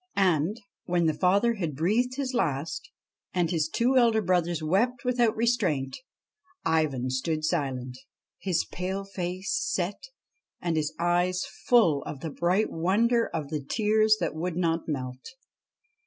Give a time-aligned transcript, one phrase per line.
[0.15, 2.89] And, when the father had breathed his last,
[3.35, 5.95] and his two elder brothers wept without restraint,
[6.65, 7.99] Ivan stood silent,
[8.39, 10.01] his pale face set
[10.59, 15.23] and his eyes full of the bright wonder of tears that would not melt.